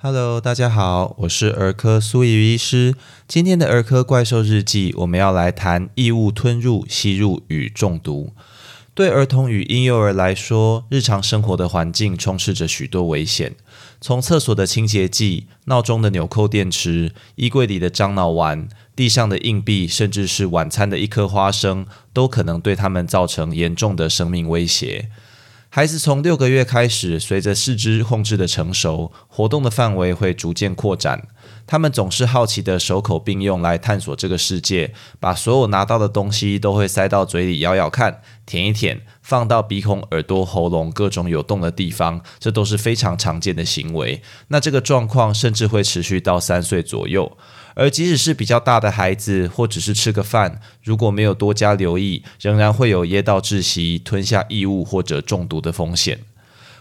[0.00, 2.94] Hello，大家好，我是儿科苏怡医师。
[3.26, 8.32] 今天的儿科怪兽日记，我们要来谈异物吞入、吸入与中毒。
[8.94, 13.56] 对儿童与婴幼儿来说，日常生活的环境充斥着许多危险。
[14.00, 25.10] 从厕所的清洁剂、闹钟的纽扣电池、衣柜里的樟脑丸、地上的硬币，甚至是晚餐的一颗花生，都可能对他们造成严重的生命威胁。
[25.70, 31.28] 孩子从六个月开始，随着四肢控制的成熟，活动的范围会逐渐扩展。
[31.66, 44.22] 他们总是好奇的手口并用来探索这个世界，把所有拿到的东西都会塞到嘴里咬咬看、舔一舔，放到鼻孔、耳朵、喉咙各种有洞的地方，这都是非常常见的行为。
[44.46, 47.36] 那这个状况甚至会持续到三岁左右。
[47.74, 56.20] 而即使是比较大的孩子，或只是吃个饭，如果没有多加留意，仍然会有噎到窒息、吞下异物或者中毒的风险。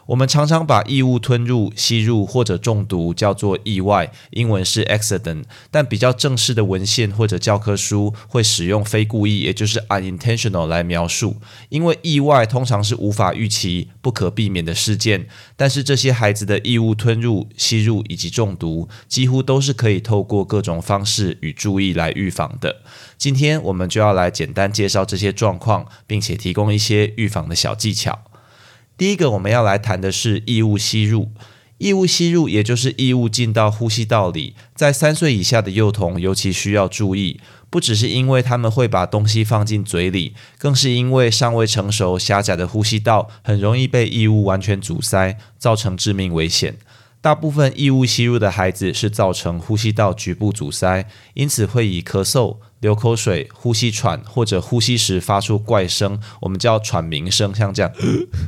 [0.07, 11.35] 我们常常把异物吞入、吸入或者中毒叫做意外，英文是 accident，但比较正式的文献或者教科书会使用非故意，也就是 unintentional 来描述。
[11.67, 22.81] 因为意外通常是无法预期、不可避免的事件，但是这些孩子的异物吞入、吸入以及中毒，几乎都是可以透过各种方式与注意来预防的。
[23.17, 28.17] 今天我们就要来简单介绍这些状况，并且提供一些预防的小技巧。
[28.97, 31.29] 第一个我们要来谈的是异物吸入。
[31.77, 46.77] 异物吸入，也就是异物进到呼吸道里，在三岁以下的幼童尤其需要注意，不只是因为他们会把东西放进嘴里，更是因为尚未成熟狭窄的呼吸道很容易被异物完全阻塞，造成致命危险。
[47.21, 51.05] 大部分异物吸入的孩子是造成呼吸道局部阻塞，
[51.35, 52.57] 因此会以咳嗽。
[52.79, 57.91] 流口水、呼吸喘或者呼吸时发出怪声，我们叫喘鸣声，像这样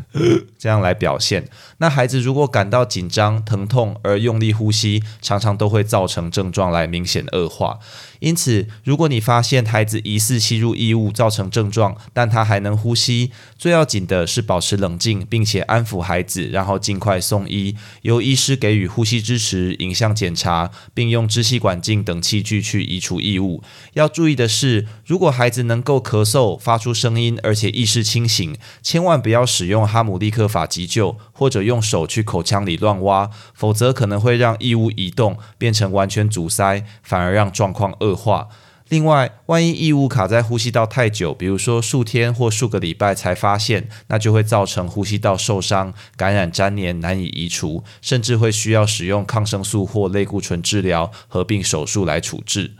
[0.58, 1.50] 这样来表现。
[1.78, 7.80] 那孩子如果感到紧张、疼痛而用力呼吸，常常都会造成症状来明显恶化。
[8.20, 23.64] 因此，如果你发现孩子疑似吸入异物造成症状，但他还能呼吸，最要紧的是保持冷静，并且安抚孩子，然后尽快送医，由医师给予呼吸支持、影像检查，并用支气管镜等器具去移除异物。
[23.94, 38.50] 要注意的是，如果孩子能够咳嗽、发出声音，而且意识清醒，千万不要使用哈姆立克法急救，或者用手去口腔里乱挖，否则可能会让异物移动，变成完全阻塞，反而让状况恶化。
[38.90, 52.74] 另外，万一异物卡在呼吸道太久，比如说数天或数个礼拜才发现，那就会造成呼吸道受伤、感染粘连，难以移除，甚至会需要使用抗生素或类固醇治疗，合并手术来处置。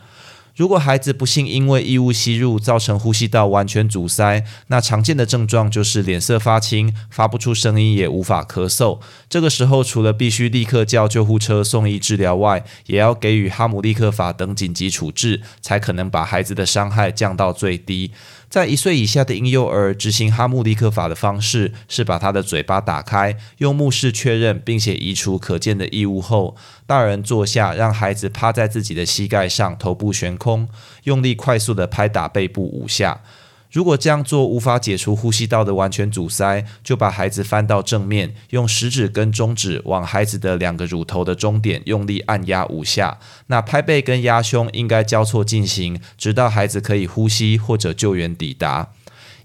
[0.60, 9.00] 如果孩子不幸因为异物吸入造成呼吸道完全阻塞，那常见的症状就是脸色发青、发不出声音，也无法咳嗽。
[9.30, 18.12] 这个时候，除了必须立刻叫救护车送医治疗外，也要给予哈姆立克法等紧急处置，才可能把孩子的伤害降到最低。
[18.50, 26.56] 在一岁以下的婴幼儿执行哈姆立克法的方式是把他的嘴巴打开，用目视确认，并且移除可见的异物后，
[26.88, 30.68] 大人坐下，让孩子趴在自己的膝盖上，头部悬空，
[31.04, 33.22] 用力快速的拍打背部五下。
[33.72, 43.20] 如果这样做无法解除呼吸道的完全阻塞，就把孩子翻到正面，用食指跟中指往孩子的两个乳头的中点用力按压五下。
[43.48, 48.90] 那拍背跟压胸应该交错进行，直到孩子可以呼吸或者救援抵达。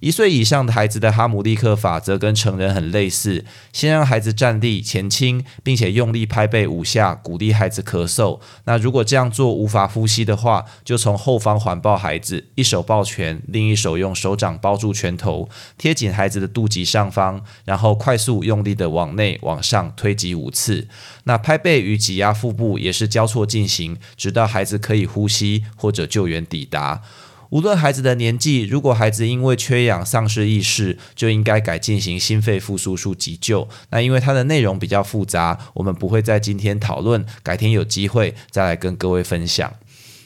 [0.04, 3.42] 一岁以上的孩子的哈姆立克法则跟成人很类似，
[3.72, 8.38] 先让孩子站立前倾，并且用力拍背五下，鼓励孩子咳嗽。
[8.66, 15.48] 那如果这样做无法呼吸的话，就从后方环抱孩子，一手抱拳，另一手用手掌包住拳头，
[15.78, 20.86] 贴紧孩子的肚脐上方，然后快速用力的往内往上推挤五次。
[21.22, 27.00] 那拍背与挤压腹部也是交错进行，直到孩子可以呼吸或者救援抵达。
[27.54, 33.68] 无论孩子的年纪，如果孩子因为缺氧丧失意识，就应该改进行心肺复苏术急救。
[33.90, 39.72] 那因为它的内容比较复杂，我们不会在今天讨论，改天有机会再来跟各位分享。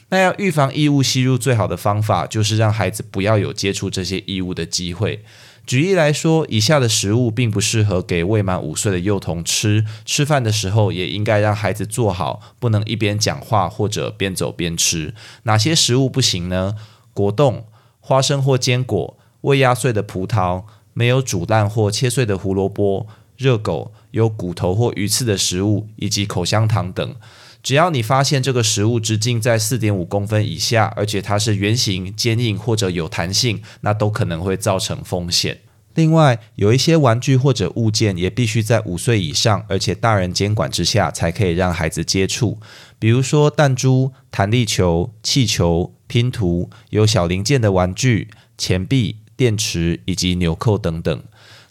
[0.09, 5.23] 那要预防异物吸入，最好的方法就是让孩子不要有接触这些异物的机会。
[5.67, 9.85] 举例来说，以下的食物并不适合给未满五岁的幼童吃。
[10.03, 15.13] 吃饭的时候也应该让孩子坐好，不能一边讲话或者边走边吃。
[15.43, 16.73] 哪些食物不行呢？
[17.19, 17.65] 果冻、
[17.99, 20.63] 花生或坚果、未压碎的葡萄、
[20.93, 27.15] 没有煮烂或切碎的胡萝卜、热狗、有骨头或鱼刺的食物，以及口香糖等。
[27.61, 35.59] 只要你发现这个食物直径在四点五公分以下，而且它是圆形、坚硬或者有弹性，那都可能会造成风险。
[35.95, 42.59] 另外，有一些玩具或者物件也必须在五岁以上，而且大人监管之下，才可以让孩子接触。
[42.97, 51.23] 比如说弹珠、弹力球、气球、拼图、有小零件的玩具、钱币、电池以及纽扣等等。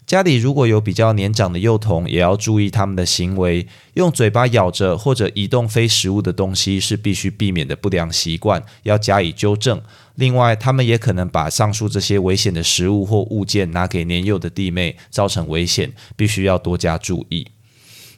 [0.09, 3.67] 家里如果有比较年长的幼童，也要注意他们的行为。
[3.93, 9.79] 用嘴巴咬着或者移动非食物的东西是必须避免的不良习惯，要加以纠正。
[10.15, 17.45] 另外，他们也可能把上述这些危险的食物或物件拿给年幼的弟妹，造成危险，必须要多加注意。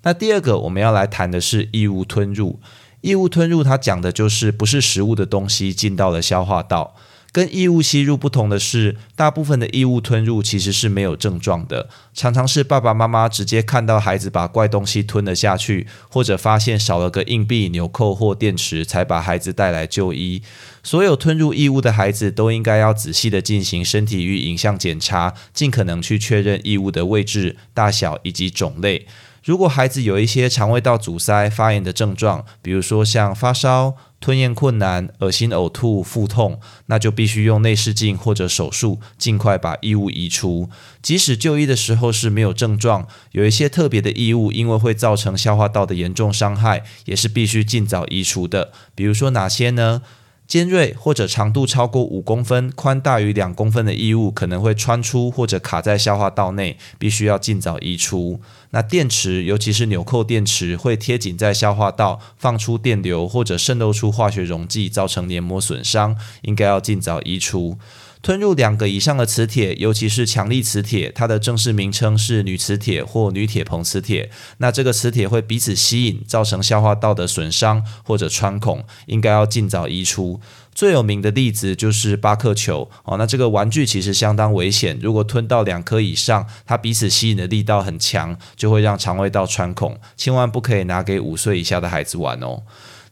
[0.04, 2.62] 那第二个我们要来谈的是异物吞入。
[3.02, 6.96] 异物吞入，它讲的就是不是食物的东西进到了消化道。
[7.34, 20.42] 跟异物吸入不同的是，大部分的异物吞入其实是没有症状的，常常是爸爸妈妈直接看到孩子把怪东西吞了下去，或者发现少了个硬币、纽扣或电池，才把孩子带来就医。
[20.84, 29.08] 所有吞入异物的孩子都应该要仔细的进行身体与影像检查，尽可能去确认异物的位置、大小以及种类。
[29.44, 40.70] 如果孩子有一些肠胃道阻塞、发炎的症状，比如说像发烧、吞咽困难、恶心、呕吐、腹痛，那就必须用内视镜或者手术，尽快把异物移除。
[41.02, 48.72] 即使就医的时候是没有症状，有一些特别的异物，因为会造成消化道的严重伤害，也是必须尽早移除的。
[48.94, 50.04] 比如说哪些呢？
[50.52, 58.42] 尖锐或者长度超过五公分、宽大于两公分的异物可能会穿出或者卡在消化道内，必须要尽早移除。
[58.72, 67.78] 那电池，尤其是纽扣电池，会贴紧在消化道，放出电流或者渗漏出化学溶剂，造成黏膜损伤，应该要尽早移出。
[68.22, 74.30] 吞入两个以上的磁铁，尤其是强力磁铁，它的正式名称是铝磁铁或铝铁硼磁铁。
[74.60, 80.40] 那这个磁铁会彼此吸引，造成消化道的损伤或者穿孔，应该要尽早移出。
[80.74, 92.62] 最有名的例子就是巴克球哦，那这个玩具其实相当危险，如果吞到两颗以上，它彼此吸引的力道很强，就会让肠胃道穿孔，千万不可以拿给五岁以下的孩子玩哦。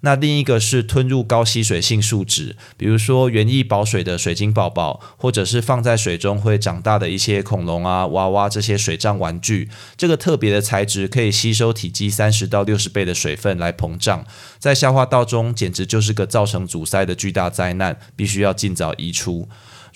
[0.01, 9.69] 那另一个是吞入高吸水性树脂，比如说园艺保水的水晶宝宝，或者是放在水中会长大的一些恐龙啊、娃娃这些水胀玩具。
[9.97, 14.25] 这个特别的材质可以吸收体积三十到六十倍的水分来膨胀，
[14.57, 19.49] 在消化道中简直就是个造成阻塞的巨大灾难，必须要尽早移出。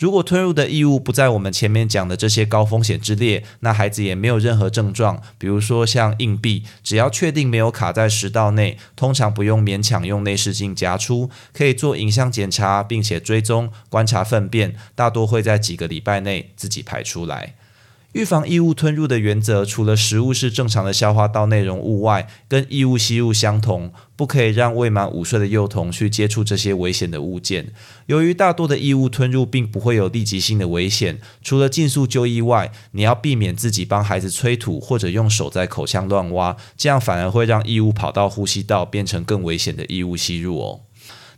[0.03, 17.55] 如果吞入的异物不在我们前面讲的这些高风险之列，那孩子也没有任何症状，比如说像硬币，只要确定没有卡在食道内，通常不用勉强用内视镜夹出，可以做影像检查，并且追踪观察粪便，大多会在几个礼拜内自己排出来。
[18.13, 27.73] 预防异物吞入的原则，除了食物是正常的消化道内容物外，跟异物吸入相同，不可以让未满五岁的幼童去接触这些危险的物件。
[28.05, 40.81] 由于大多的异物吞入并不会有立即性的危险，除了尽速就医外，你要避免自己帮孩子催吐或者用手在口腔乱挖，这样反而会让异物跑到呼吸道，变成更危险的异物吸入哦。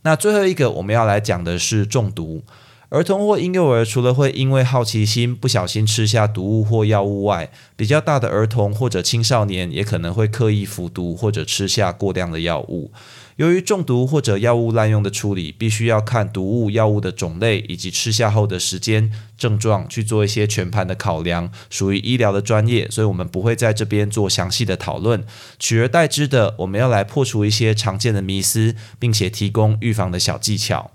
[0.02, 2.44] 那最后一个我们要来讲的是中毒。
[2.90, 12.92] 儿童或婴幼儿除了会因为好奇心不小心吃下毒物或药物外，比较大的儿童或者青少年也可能会刻意服毒或者吃下过量的药物。
[13.38, 25.26] 由于中毒或者药物滥用的处理，必须要看毒物、药物的种类以及吃下后的时间、症状去做一些全盘的考量，属于医疗的专业，所以我们不会在这边做详细的讨论。
[25.60, 30.92] 取而代之的，我们要来破除一些常见的迷思，并且提供预防的小技巧。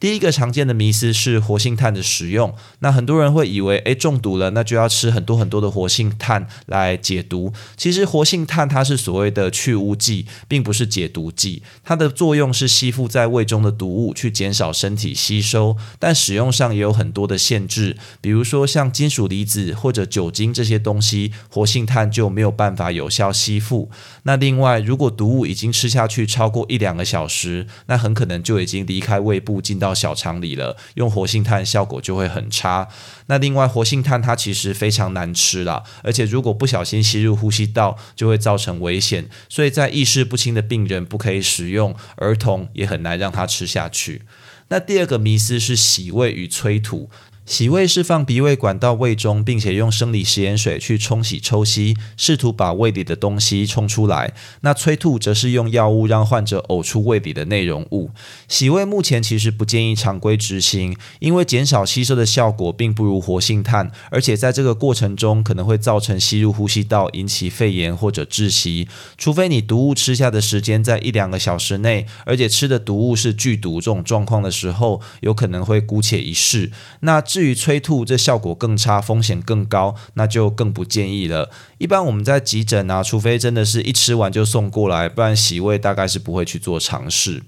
[0.00, 2.54] 第一个常见的迷思是活性炭的使用。
[2.80, 7.52] 那很多人会以为，诶，中毒了，那就要吃很多很多的活性炭来解毒。
[7.76, 11.62] 其实活性炭它是所谓的去污剂，并不是解毒剂。
[11.82, 15.76] 它的作用是吸附在胃中的毒物，去减少身体吸收。
[15.98, 23.90] 但使用上也有很多的限制，比如说像金属离子或者酒精这些东西，活性炭就没有办法有效吸附。
[24.24, 32.88] 那另外，如果毒物已经吃下去超过一两个小时，那很可能就已经离开胃部进到到小肠里了，用活性炭效果就会很差。
[33.26, 39.28] 那另外，活性炭它其实非常难吃啦，而且如果不小心吸入呼吸道，就会造成危险。
[39.50, 44.22] 所以在意识不清的病人不可以使用，儿童也很难让他吃下去。
[44.68, 47.10] 那第二个迷思是洗胃与催吐。
[47.46, 54.32] 洗胃是放鼻胃管到胃中，并且用生理食盐水去冲洗抽吸，试图把胃里的东西冲出来。
[54.62, 58.10] 那催吐则是用药物让患者呕出胃里的内容物。
[58.48, 68.88] 洗胃目前其实不建议常规执行，因为减少吸收的效果并不如活性炭，而且在这个过程中可能会造成吸入呼吸道，引起肺炎或者窒息。
[69.18, 76.72] 除非你毒物吃下的时间在一两个小时内，而且吃的毒物是剧毒这种状况的时候，有可能会姑且一试。
[77.00, 77.22] 那。
[77.34, 81.50] 至于催吐，这效果更差，风险更高，那就更不建议了。
[81.78, 87.42] 一般我们在急诊啊，除非真的是一吃完就送过来，不然洗胃大概是不会去做尝试。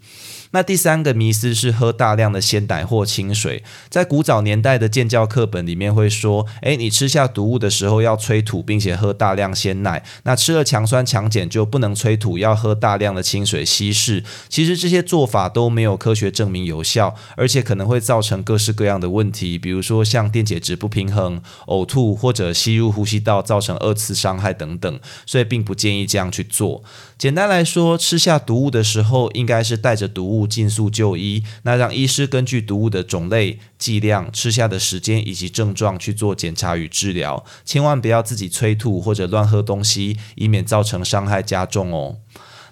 [0.53, 10.03] 那第三个迷思是喝大量的鲜奶或清水，在古早年代的建教课本里面会说，诶，你吃下毒物的时候要催吐，并且喝大量鲜奶。
[10.25, 14.25] 那吃了强酸强碱就不能催吐，要喝大量的清水稀释。
[14.49, 26.83] 其实这些做法都没有科学证明有效，而且可能会造成各式各样的问题，比如说像电解质不平衡、呕吐或者吸入呼吸道造成二次伤害等等，所以并不建议这样去做。
[27.17, 31.45] 简单来说，吃下毒物的时候，应该是带着毒物尽速就医。
[31.63, 37.45] 那让医师根据毒物的种类、剂量、吃下的时间以及症状去做检查与治疗。
[37.65, 42.17] 千万不要自己催吐或者乱喝东西，以免造成伤害加重哦。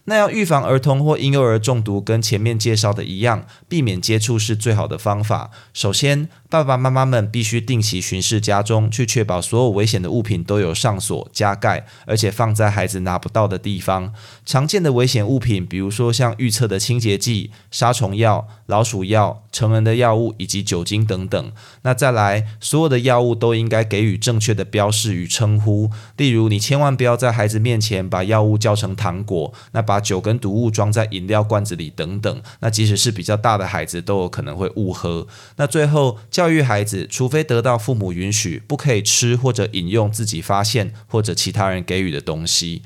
[0.06, 5.50] 那要预防儿童或婴幼儿中毒，跟前面介绍的一样，避免接触是最好的方法。
[5.73, 14.12] 首先，爸爸妈妈们必须定期巡视家中，去确保所有危险的物品都有上锁、加盖，而且放在孩子拿不到的地方。
[14.44, 21.52] 常见的危险物品，比如说像预测的清洁剂、杀虫药、老鼠药、成人的药物以及酒精等等。
[21.82, 25.90] 那再来，所有的药物都应该给予正确的标示与称呼。
[26.18, 32.42] 例如，你千万不要在孩子面前把药物叫成糖果，那把把酒跟毒物装在饮料罐子里等等。
[32.60, 35.26] 那即使是比较大的孩子，都有可能会误喝。
[35.56, 36.44] 那最后教。
[36.44, 42.82] 教育孩子，除非得到父母允许，不可以吃或者饮用自己发现或者其他人给予的东西。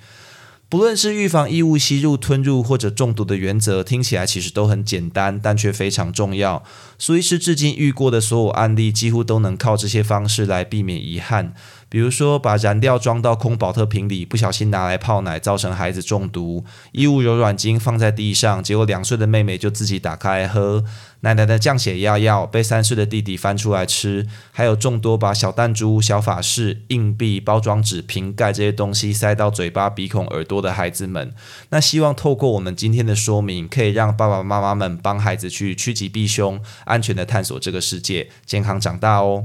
[0.69, 6.63] 不论是预防异物吸入、吞入或者中毒的原则，听起来其实都很简单，但却非常重要。
[6.99, 11.53] 苏医师至今遇过的所有案例，几乎都能靠这些方式来避免遗憾。
[11.91, 20.83] 比如说，把燃料装到空保特瓶里，不小心拿来泡奶，造成孩子中毒；衣物柔软巾放在地上，结果两岁的妹妹就自己打开喝；
[21.21, 31.33] 奶奶的降血压药被三岁的弟弟翻出来吃；还有众多把小弹珠、小法式、硬币、包装纸、瓶盖这些东西塞到嘴巴、鼻孔、耳朵的孩子们。
[31.71, 39.45] 那希望透过我们今天的说明，可以让爸爸妈妈们帮孩子去趋吉避凶，安全的探索这个世界，健康长大哦。